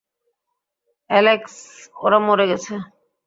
[1.09, 1.55] Alex,
[1.95, 2.73] ওরা মরে গেছে!